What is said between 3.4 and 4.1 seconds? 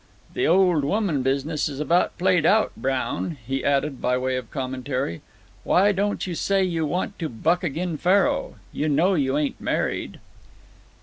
he added,